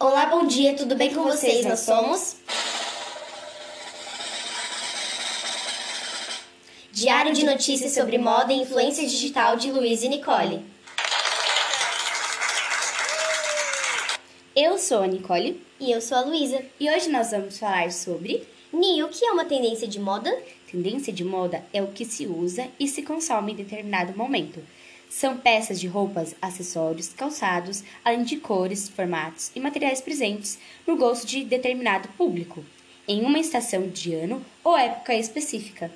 Olá, 0.00 0.24
bom 0.26 0.46
dia, 0.46 0.74
tudo 0.74 0.96
bem 0.96 1.14
com 1.14 1.22
vocês? 1.24 1.66
Nós 1.66 1.80
somos. 1.80 2.36
Diário 6.90 7.34
de 7.34 7.44
Notícias 7.44 7.92
sobre 7.92 8.16
Moda 8.16 8.50
e 8.50 8.62
Influência 8.62 9.06
Digital 9.06 9.56
de 9.56 9.70
Luiz 9.70 10.02
e 10.02 10.08
Nicole. 10.08 10.64
Eu 14.56 14.78
sou 14.78 15.02
a 15.02 15.06
Nicole 15.06 15.62
E 15.78 15.92
eu 15.92 16.00
sou 16.00 16.16
a 16.16 16.22
Luísa. 16.22 16.62
e 16.80 16.90
hoje 16.90 17.10
nós 17.10 17.30
vamos 17.30 17.58
falar 17.58 17.92
sobre 17.92 18.46
Ni, 18.72 19.02
o 19.02 19.08
que 19.08 19.24
é 19.24 19.30
uma 19.32 19.44
tendência 19.44 19.86
de 19.86 20.00
moda? 20.00 20.34
tendência 20.70 21.12
de 21.12 21.24
moda 21.24 21.62
é 21.74 21.82
o 21.82 21.88
que 21.88 22.04
se 22.06 22.26
usa 22.26 22.68
e 22.78 22.88
se 22.88 23.02
consome 23.02 23.52
em 23.52 23.56
determinado 23.56 24.16
momento. 24.16 24.62
São 25.10 25.36
peças 25.36 25.80
de 25.80 25.88
roupas, 25.88 26.36
acessórios, 26.40 27.08
calçados, 27.08 27.82
além 28.04 28.22
de 28.22 28.36
cores, 28.36 28.88
formatos 28.88 29.50
e 29.56 29.60
materiais 29.60 30.00
presentes 30.00 30.56
no 30.86 30.96
gosto 30.96 31.26
de 31.26 31.42
determinado 31.42 32.08
público, 32.10 32.64
em 33.08 33.24
uma 33.24 33.40
estação 33.40 33.88
de 33.88 34.14
ano 34.14 34.40
ou 34.62 34.78
época 34.78 35.12
específica. 35.12 35.90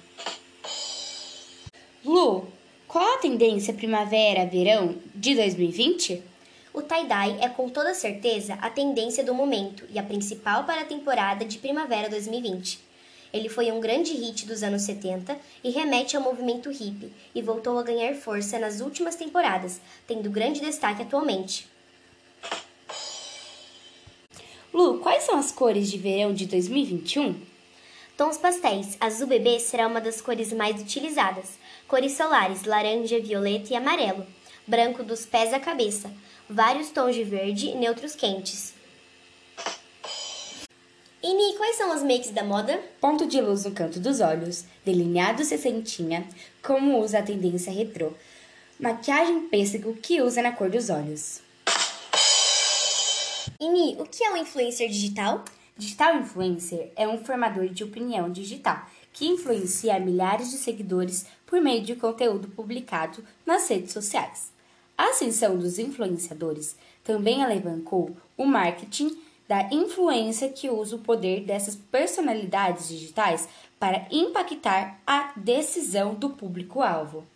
Lu, 2.05 2.49
qual 2.89 3.15
a 3.15 3.19
tendência 3.19 3.73
primavera-verão 3.73 4.97
de 5.15 5.37
2020? 5.37 6.21
O 6.73 6.83
tie-dye 6.83 7.39
é 7.41 7.49
com 7.49 7.69
toda 7.69 7.95
certeza 7.95 8.55
a 8.55 8.69
tendência 8.69 9.23
do 9.23 9.33
momento 9.33 9.87
e 9.91 9.99
a 9.99 10.03
principal 10.03 10.65
para 10.65 10.81
a 10.81 10.87
temporada 10.87 11.45
de 11.45 11.59
primavera 11.59 12.11
2020. 12.11 12.94
Ele 13.35 13.49
foi 13.49 13.73
um 13.73 13.81
grande 13.81 14.13
hit 14.13 14.47
dos 14.47 14.63
anos 14.63 14.83
70 14.83 15.37
e 15.65 15.71
remete 15.71 16.17
ao 16.17 16.23
movimento 16.23 16.71
hippie 16.71 17.13
e 17.35 17.43
voltou 17.43 17.77
a 17.77 17.83
ganhar 17.83 18.15
força 18.15 18.61
nas 18.61 18.81
últimas 18.81 19.17
temporadas, 19.17 19.81
tendo 20.07 20.31
grande 20.31 20.61
destaque 20.61 21.03
atualmente. 21.03 21.67
Lu, 24.73 25.01
quais 25.01 25.25
são 25.25 25.37
as 25.37 25.51
cores 25.51 25.91
de 25.91 25.99
verão 25.99 26.33
de 26.33 26.47
2021? 26.47 27.35
Tons 28.17 28.39
pastéis, 28.39 28.97
azul 29.01 29.27
bebê 29.27 29.59
será 29.59 29.89
uma 29.89 30.01
das 30.01 30.21
cores 30.21 30.53
mais 30.53 30.81
utilizadas. 30.81 31.59
Cores 31.89 32.13
solares, 32.13 32.63
laranja, 32.63 33.19
violeta 33.19 33.73
e 33.73 33.77
amarelo. 33.77 34.25
Branco 34.65 35.03
dos 35.03 35.27
pés 35.27 35.53
à 35.53 35.59
cabeça. 35.59 36.09
Vários 36.49 36.91
tons 36.91 37.17
de 37.17 37.25
verde 37.25 37.67
e 37.67 37.75
neutros 37.75 38.15
quentes. 38.15 38.74
E 41.27 41.57
quais 41.57 41.77
são 41.77 41.91
as 41.91 42.03
makes 42.03 42.33
da 42.33 42.45
moda? 42.45 42.79
Ponto 43.01 43.27
de 43.27 43.41
luz 43.41 43.65
no 43.65 43.71
canto 43.71 43.99
dos 43.99 44.21
olhos, 44.21 44.67
delineado 44.85 45.43
sessentinha, 45.43 46.29
como 46.63 47.01
usa 47.01 47.21
a 47.21 47.23
tendência 47.23 47.73
retrô. 47.73 48.13
Maquiagem 48.79 49.49
pêssego 49.49 49.95
que 49.95 50.21
usa 50.21 50.43
na 50.43 50.53
cor 50.53 50.69
dos 50.69 50.91
olhos. 50.91 51.41
E 53.59 53.67
Ni, 53.71 53.97
o 53.99 54.05
que 54.05 54.23
é 54.23 54.31
um 54.33 54.37
influencer 54.37 54.91
digital? 54.91 55.43
Digital 55.79 56.19
influencer 56.19 56.93
é 56.95 57.09
um 57.09 57.25
formador 57.25 57.69
de 57.69 57.85
opinião 57.85 58.31
digital 58.31 58.87
que 59.11 59.27
influencia 59.27 59.99
milhares 59.99 60.51
de 60.51 60.59
seguidores 60.59 61.25
por 61.47 61.59
meio 61.59 61.83
de 61.83 61.97
conteúdo 61.97 62.49
publicado 62.49 63.25
nas 63.47 63.67
redes 63.67 63.93
sociais. 63.93 64.53
A 64.99 65.09
ascensão 65.09 65.57
dos 65.57 65.79
influenciadores 65.79 66.77
também 67.03 67.43
alavancou 67.43 68.15
o 68.37 68.45
marketing 68.45 69.25
da 69.49 69.69
influência 69.71 70.49
que 70.49 70.71
usa 70.71 70.97
o 70.97 71.01
poder 71.01 71.41
dessas 71.41 71.77
personalidades 71.77 72.89
digitais 72.89 73.49
para 73.79 74.07
impactar 74.11 75.01
a 75.07 75.33
decisão 75.37 76.15
do 76.15 76.31
público-alvo. 76.31 77.27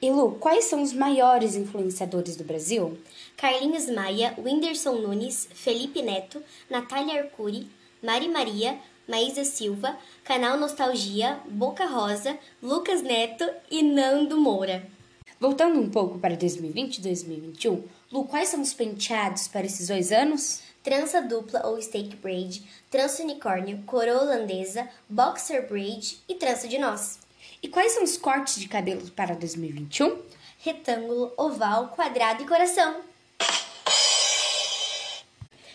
E 0.00 0.10
Lu, 0.10 0.32
quais 0.32 0.64
são 0.64 0.82
os 0.82 0.92
maiores 0.92 1.56
influenciadores 1.56 2.36
do 2.36 2.44
Brasil? 2.44 2.98
Carlinhos 3.36 3.88
Maia, 3.88 4.34
Whindersson 4.38 4.96
Nunes, 4.96 5.48
Felipe 5.54 6.02
Neto, 6.02 6.42
Natália 6.68 7.22
Arcuri, 7.22 7.68
Mari 8.02 8.28
Maria, 8.28 8.78
Maísa 9.08 9.44
Silva, 9.44 9.96
Canal 10.24 10.58
Nostalgia, 10.58 11.38
Boca 11.48 11.86
Rosa, 11.86 12.38
Lucas 12.62 13.02
Neto 13.02 13.48
e 13.70 13.82
Nando 13.82 14.36
Moura. 14.36 14.95
Voltando 15.38 15.78
um 15.78 15.90
pouco 15.90 16.18
para 16.18 16.34
2020 16.34 16.96
e 16.96 17.00
2021, 17.02 17.84
Lu, 18.10 18.24
quais 18.24 18.48
são 18.48 18.60
os 18.62 18.72
penteados 18.72 19.46
para 19.46 19.66
esses 19.66 19.88
dois 19.88 20.10
anos? 20.10 20.62
Trança 20.82 21.20
dupla 21.20 21.66
ou 21.66 21.80
steak 21.82 22.16
braid, 22.16 22.62
trança 22.90 23.22
unicórnio, 23.22 23.82
coroa 23.84 24.22
holandesa, 24.22 24.88
boxer 25.08 25.68
braid 25.68 26.18
e 26.26 26.36
trança 26.36 26.66
de 26.66 26.78
nós. 26.78 27.18
E 27.62 27.68
quais 27.68 27.92
são 27.92 28.02
os 28.02 28.16
cortes 28.16 28.58
de 28.58 28.68
cabelo 28.68 29.10
para 29.10 29.34
2021? 29.34 30.22
Retângulo, 30.58 31.32
oval, 31.36 31.88
quadrado 31.88 32.42
e 32.42 32.46
coração. 32.46 33.00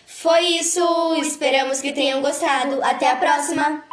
Foi 0.06 0.40
isso! 0.40 1.14
Esperamos 1.16 1.80
que 1.80 1.92
tenham 1.92 2.20
gostado. 2.20 2.82
Até 2.82 3.10
a 3.10 3.16
próxima! 3.16 3.91